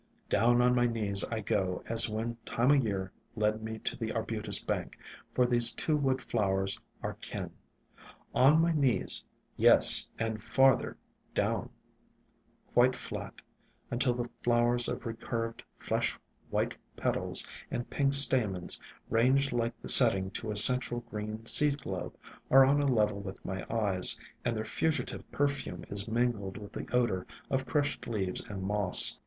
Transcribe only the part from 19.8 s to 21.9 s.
the setting to a central green seed